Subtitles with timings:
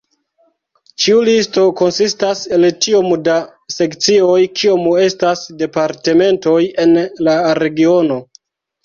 [1.01, 3.35] Ĉiu listo konsistas el tiom da
[3.73, 6.97] sekcioj kiom estas departementoj en
[7.29, 8.19] la regiono.